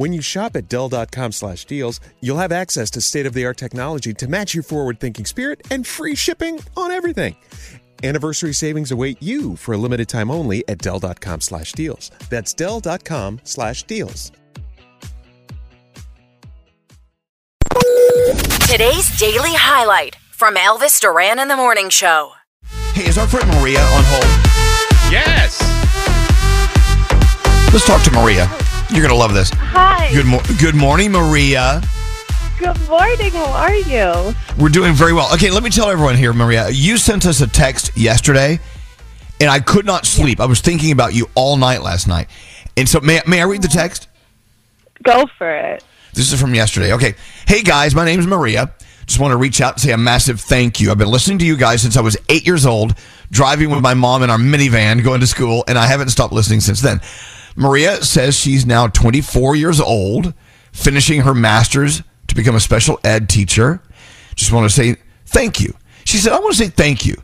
[0.00, 3.58] When you shop at Dell.com slash deals, you'll have access to state of the art
[3.58, 7.36] technology to match your forward thinking spirit and free shipping on everything.
[8.02, 12.10] Anniversary savings await you for a limited time only at Dell.com slash deals.
[12.30, 14.32] That's Dell.com slash deals.
[18.70, 22.32] Today's daily highlight from Elvis Duran in the Morning Show.
[22.94, 24.24] Hey, is our friend Maria on hold?
[25.12, 25.60] Yes.
[27.74, 28.50] Let's talk to Maria.
[28.92, 29.50] You're going to love this.
[29.54, 30.12] Hi.
[30.12, 31.80] Good, mo- good morning, Maria.
[32.58, 33.30] Good morning.
[33.30, 34.34] How are you?
[34.58, 35.32] We're doing very well.
[35.34, 36.68] Okay, let me tell everyone here, Maria.
[36.70, 38.58] You sent us a text yesterday,
[39.40, 40.40] and I could not sleep.
[40.40, 42.28] I was thinking about you all night last night.
[42.76, 43.78] And so, may, may I read the mm-hmm.
[43.78, 44.08] text?
[45.04, 45.84] Go for it.
[46.12, 46.92] This is from yesterday.
[46.94, 47.14] Okay.
[47.46, 48.74] Hey, guys, my name is Maria.
[49.06, 50.90] Just want to reach out and say a massive thank you.
[50.90, 52.96] I've been listening to you guys since I was eight years old,
[53.30, 56.58] driving with my mom in our minivan going to school, and I haven't stopped listening
[56.58, 57.00] since then.
[57.56, 60.34] Maria says she's now 24 years old,
[60.72, 63.82] finishing her master's to become a special ed teacher.
[64.34, 64.96] Just want to say
[65.26, 65.74] thank you.
[66.04, 67.16] She said, I want to say thank you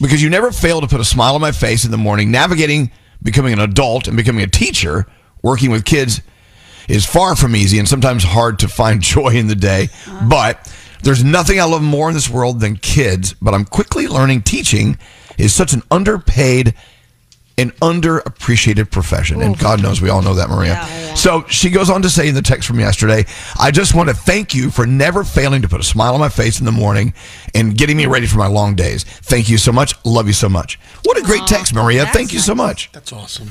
[0.00, 2.90] because you never fail to put a smile on my face in the morning, navigating
[3.22, 5.06] becoming an adult and becoming a teacher,
[5.42, 6.22] working with kids
[6.88, 9.84] is far from easy and sometimes hard to find joy in the day.
[9.84, 10.26] Uh-huh.
[10.28, 13.34] But there's nothing I love more in this world than kids.
[13.34, 14.98] But I'm quickly learning teaching
[15.36, 16.74] is such an underpaid
[17.58, 19.42] and underappreciated profession.
[19.42, 20.82] And God knows we all know that, Maria.
[21.16, 23.26] So she goes on to say in the text from yesterday,
[23.58, 26.28] I just want to thank you for never failing to put a smile on my
[26.28, 27.12] face in the morning
[27.54, 29.02] and getting me ready for my long days.
[29.04, 29.94] Thank you so much.
[30.04, 30.78] Love you so much.
[31.04, 32.06] What a great text, Maria.
[32.06, 32.90] Thank you so much.
[32.92, 33.50] That's awesome.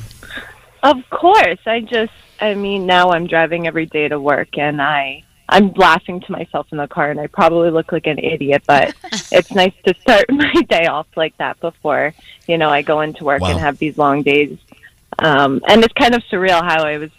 [0.84, 1.60] Of course.
[1.66, 6.20] I just, I mean, now I'm driving every day to work and I, I'm laughing
[6.22, 8.94] to myself in the car and I probably look like an idiot, but
[9.32, 12.14] it's nice to start my day off like that before,
[12.48, 13.52] you know, I go into work Wow.
[13.52, 14.58] and have these long days.
[15.20, 17.12] Um, and it's kind of surreal how I was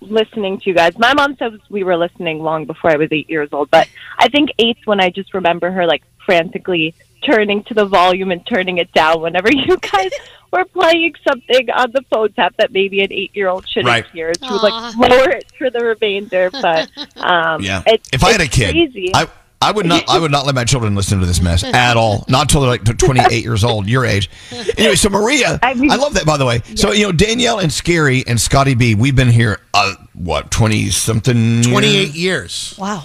[0.00, 0.98] listening to you guys.
[0.98, 3.88] My mom says we were listening long before I was eight years old, but
[4.18, 8.46] I think eight's when I just remember her like frantically turning to the volume and
[8.46, 10.10] turning it down whenever you guys
[10.52, 14.06] were playing something on the phone tap that maybe an eight year old shouldn't Right.
[14.12, 14.32] hear.
[14.42, 17.82] She would like lower it for the remainder, but um, Yeah.
[17.86, 19.10] it's, if I had a kid, crazy.
[19.14, 19.28] I
[19.62, 22.24] I would not I would not let my children listen to this mess at all.
[22.28, 24.30] Not till they're like 28 years old, your age.
[24.78, 26.62] Anyway, so Maria, I, I love that by the way.
[26.76, 30.88] So you know Danielle and Scary and Scotty B, we've been here uh, what 20
[30.88, 32.74] something 28 years.
[32.78, 33.04] Wow.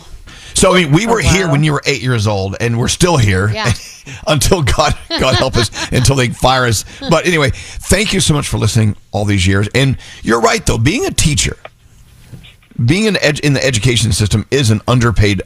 [0.66, 3.18] So I mean, we were here when you were eight years old, and we're still
[3.18, 3.72] here Yeah.
[4.28, 6.86] until God, God help us, until they fire us.
[7.00, 9.70] But anyway, thank you so much for listening all these years.
[9.76, 11.56] And you're right, though, being a teacher,
[12.84, 15.44] being an ed- in the education system is an underpaid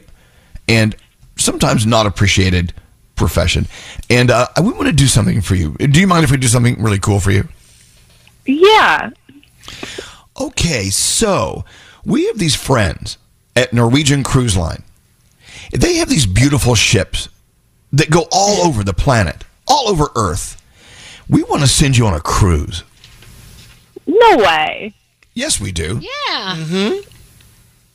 [0.66, 0.96] and
[1.36, 2.72] sometimes not appreciated
[3.14, 3.66] profession,
[4.08, 5.74] and uh, we want to do something for you.
[5.74, 7.46] Do you mind if we do something really cool for you?
[8.46, 9.10] Yeah.
[10.40, 11.66] Okay, so
[12.06, 13.18] we have these friends
[13.54, 14.82] at Norwegian Cruise Line.
[15.72, 17.28] They have these beautiful ships
[17.92, 20.56] that go all over the planet, all over Earth.
[21.28, 22.82] We want to send you on a cruise.
[24.06, 24.94] No way.
[25.34, 26.00] Yes, we do.
[26.00, 26.56] Yeah.
[26.56, 27.10] Mm-hmm.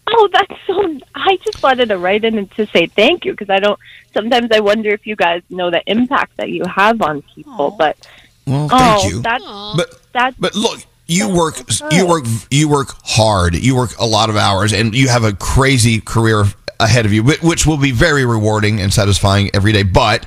[0.08, 1.00] Oh, that's so.
[1.16, 3.80] I just wanted to write in and to say thank you because I don't.
[4.14, 7.72] Sometimes I wonder if you guys know the impact that you have on people.
[7.72, 8.08] But
[8.46, 9.22] Well, thank oh, you.
[9.22, 13.56] that's But that's but look, you That's work so you work you work hard.
[13.56, 16.46] You work a lot of hours and you have a crazy career
[16.80, 20.26] ahead of you, which will be very rewarding and satisfying every day, but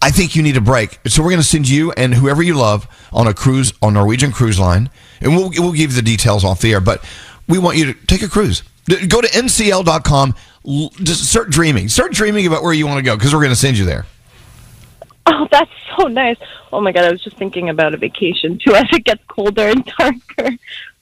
[0.00, 0.98] I think you need a break.
[1.06, 4.32] So we're going to send you and whoever you love on a cruise on Norwegian
[4.32, 4.90] Cruise Line,
[5.20, 6.80] and we'll we'll give you the details off the air.
[6.80, 7.04] But
[7.48, 8.62] we want you to take a cruise.
[9.08, 10.34] Go to ncl.com.
[11.02, 11.88] Just start dreaming.
[11.88, 14.06] Start dreaming about where you want to go because we're going to send you there.
[15.26, 16.36] oh, that's so nice.
[16.72, 19.68] Oh my god, I was just thinking about a vacation too as it gets colder
[19.68, 20.56] and darker.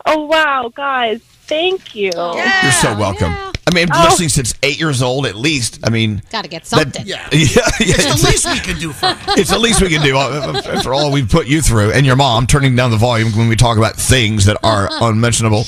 [0.06, 2.11] Oh wow, guys, thank you.
[2.14, 3.32] You're so welcome.
[3.32, 3.52] yeah.
[3.67, 4.05] I mean, Oh.
[4.08, 5.79] listening since eight years old at least.
[5.85, 7.06] I mean, Got to get that- something.
[7.06, 7.29] Yeah.
[7.32, 7.64] yeah, yeah.
[7.79, 9.19] It's It's, the least we can do for him.
[9.38, 12.17] it's the least we can do uh, after all we've put you through, and your
[12.17, 15.64] mom turning down the volume when we talk about things that are unmentionable.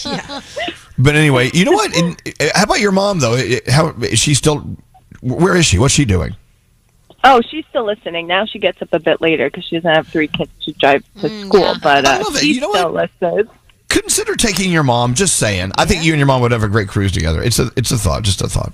[0.99, 1.97] But anyway, you know what?
[1.97, 3.35] And, uh, how about your mom though?
[3.35, 4.77] Uh, How is she still?
[5.21, 5.79] Where is she?
[5.79, 6.35] What's she doing?
[7.25, 8.27] Oh, she's still listening.
[8.27, 11.05] Now she gets up a bit later because she doesn't have three kids to drive
[11.21, 11.61] to school.
[11.61, 11.75] yeah.
[11.81, 13.49] But I uh, she You know still listens.
[13.93, 15.15] Consider taking your mom.
[15.15, 15.71] Just saying.
[15.77, 17.43] I think you and your mom would have a great cruise together.
[17.43, 18.23] It's a it's a thought.
[18.23, 18.73] Just a thought.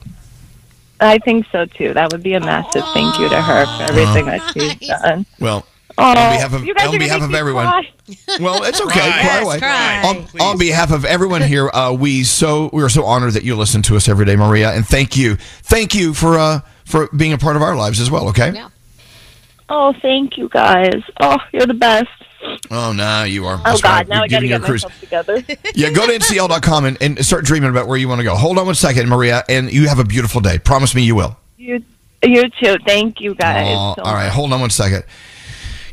[1.00, 1.92] I think so too.
[1.94, 5.02] That would be a massive thank you to her for everything that she's Nice.
[5.02, 5.26] done.
[5.40, 5.66] Well,
[6.00, 7.66] Oh, on behalf of on behalf of everyone.
[7.66, 7.88] cry.
[8.40, 9.00] Well, it's okay.
[9.00, 9.20] Cry.
[9.22, 9.58] Cry away.
[9.58, 10.02] cry.
[10.06, 13.56] On, on behalf of everyone here, uh, we so we are so honored that you
[13.56, 15.34] listen to us every day, Maria, and thank you,
[15.64, 18.28] thank you for uh, for being a part of our lives as well.
[18.28, 18.52] Okay.
[18.54, 18.68] Yeah.
[19.68, 21.02] Oh, thank you guys.
[21.20, 22.08] Oh, you're the best.
[22.70, 23.61] Oh, no, you are.
[23.64, 24.08] Oh God, right.
[24.08, 24.85] now We're I gotta get a cruise.
[24.85, 25.43] myself together.
[25.75, 28.35] Yeah, go to ncl.com and, and start dreaming about where you want to go.
[28.35, 30.58] Hold on one second, Maria, and you have a beautiful day.
[30.58, 31.37] Promise me you will.
[31.56, 31.82] you,
[32.23, 32.76] you too.
[32.87, 33.67] Thank you guys.
[33.76, 34.32] Aw, so all right, much.
[34.35, 35.05] hold on one second.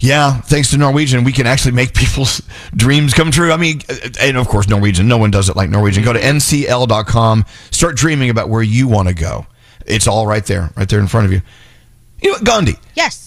[0.01, 2.41] Yeah, thanks to Norwegian, we can actually make people's
[2.75, 3.51] dreams come true.
[3.51, 5.07] I mean, uh, and of course, Norwegian.
[5.07, 6.03] No one does it like Norwegian.
[6.03, 9.45] Go to ncl.com, start dreaming about where you want to go.
[9.85, 11.41] It's all right there, right there in front of you.
[12.21, 12.73] You know what, Gandhi?
[12.95, 13.21] Yes.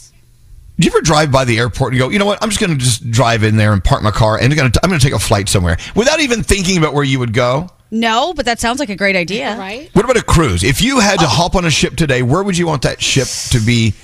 [0.81, 2.41] Do you ever drive by the airport and go, you know what?
[2.43, 4.71] I'm just going to just drive in there and park my car, and I'm going
[4.71, 7.33] to I'm going to take a flight somewhere without even thinking about where you would
[7.33, 7.69] go.
[7.91, 9.57] No, but that sounds like a great idea.
[9.59, 9.91] Right?
[9.95, 10.63] What about a cruise?
[10.63, 13.27] If you had to hop on a ship today, where would you want that ship
[13.51, 13.95] to be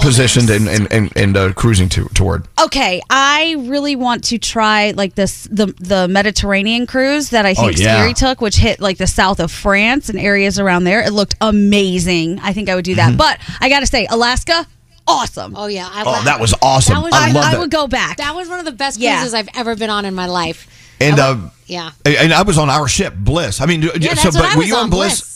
[0.00, 2.46] positioned and and and, and uh, cruising to toward?
[2.62, 7.66] Okay, I really want to try like this the the Mediterranean cruise that I think
[7.78, 7.96] Oh, yeah.
[7.98, 11.02] Scary took, which hit like the south of France and areas around there.
[11.06, 12.40] It looked amazing.
[12.40, 13.16] I think I would do Mm-hmm.
[13.16, 13.18] that.
[13.18, 14.66] But I got to say, Alaska,
[15.10, 15.54] awesome.
[15.56, 15.88] Oh yeah.
[15.92, 16.94] I, Oh, that was awesome.
[16.94, 17.60] That was- I I, love I that.
[17.60, 18.16] would go back.
[18.18, 19.16] That was one of the best Yeah.
[19.18, 20.66] cruises I've ever been on in my life.
[21.00, 21.92] And I uh, yeah.
[22.04, 23.60] and I was on our ship, Bliss.
[23.60, 25.29] I mean, so that's but I were was you on on, Bliss?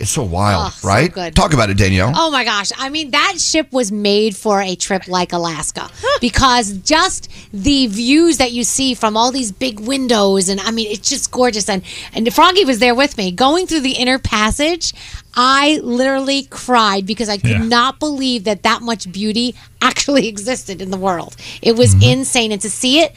[0.00, 0.08] Bliss.
[0.08, 1.12] It's so wild, Oh, so right?
[1.12, 1.34] good.
[1.36, 2.12] Talk about it, Danielle.
[2.14, 2.70] Oh my gosh.
[2.78, 5.88] I mean, that ship was made for a trip like Alaska
[6.20, 10.90] because just the views that you see from all these big windows and I mean,
[10.90, 11.82] it's just gorgeous and
[12.14, 14.92] and Froggy was there with me going through the inner passage.
[15.36, 17.62] I literally cried because I could Yeah.
[17.64, 21.36] not believe that that much beauty actually existed in the world.
[21.62, 22.02] It was Mm-hmm.
[22.20, 23.14] insane and to see it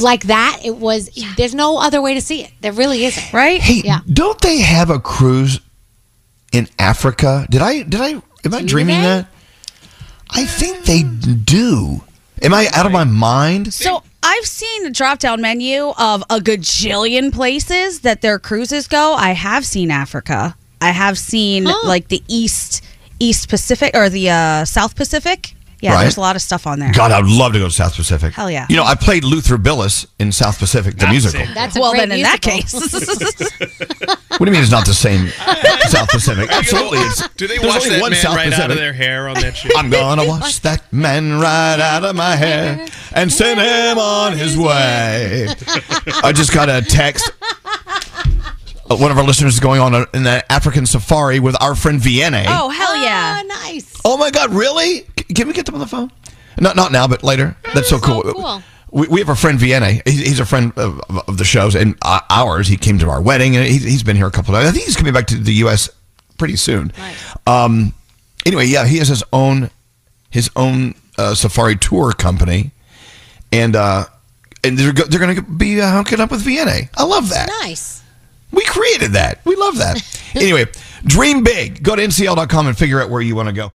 [0.00, 2.50] like that, it was there's no other way to see it.
[2.60, 3.32] There really isn't.
[3.32, 3.60] right?
[3.60, 4.00] Hey, Yeah.
[4.12, 5.60] don't they have a cruise
[6.52, 7.46] in Africa?
[7.50, 8.08] Did I did I
[8.44, 9.02] am I Do dreaming they?
[9.06, 9.26] that?
[10.30, 12.02] I think they do.
[12.42, 13.74] Am I out of my mind?
[13.74, 19.14] So I've seen the drop down menu of a gajillion places that their cruises go.
[19.14, 20.56] I have seen Africa.
[20.80, 21.86] I have seen Huh.
[21.86, 22.82] like the East
[23.18, 25.54] East Pacific or the uh, South Pacific.
[25.82, 26.02] Yeah, Right.
[26.02, 26.92] there's a lot of stuff on there.
[26.92, 28.34] God, I'd love to go to South Pacific.
[28.34, 28.66] Hell yeah.
[28.68, 31.44] You know, I played Luther Billis in South Pacific, the Not musical.
[31.44, 31.54] same.
[31.54, 32.72] That's a well, great then in that case,
[34.40, 35.28] What do you mean it's not the same
[35.88, 36.50] South Pacific?
[36.52, 36.98] Absolutely.
[36.98, 39.56] It's, Do they wash that one man South right out of their hair on that
[39.56, 39.72] ship?
[39.76, 44.56] I'm gonna wash that man right out of my hair and send him on his
[44.56, 45.48] way.
[46.22, 47.30] I just got a text.
[48.90, 51.74] Uh, One of our listeners is going on a, in an African safari with our
[51.76, 52.44] friend Vienna.
[52.48, 53.38] oh hell yeah!
[53.38, 53.49] Ah, nice.
[54.04, 55.06] Oh my God, really?
[55.18, 56.10] C- Can we get them on the phone?
[56.58, 57.56] Not not now, but later.
[57.74, 58.22] That's so cool.
[58.22, 58.62] cool.
[58.92, 59.92] We, we have a friend Vienna.
[60.04, 62.66] He's, he's a friend of, of- of the shows and uh, ours.
[62.68, 64.70] He came to our wedding and he's, he's been here a couple of times.
[64.70, 65.88] I think he's coming back to the U.S.
[66.38, 66.92] pretty soon.
[66.98, 67.36] Nice.
[67.46, 67.94] Um.
[68.46, 69.70] Anyway, yeah, he has his own
[70.30, 72.70] his own uh, safari tour company,
[73.52, 74.06] and uh,
[74.64, 76.80] and they're go- they're going to be uh, hooking up with Vienna.
[76.96, 77.48] I love that.
[77.62, 78.02] Nice.
[78.52, 79.40] We created that.
[79.44, 80.02] We love that.
[80.34, 80.64] anyway,
[81.04, 81.82] dream big.
[81.84, 83.68] Go to ncl.com and figure out where you want to go.